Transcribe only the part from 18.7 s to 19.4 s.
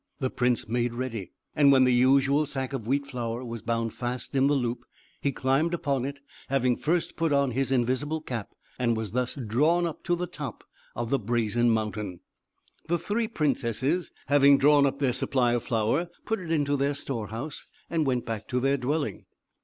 dwelling.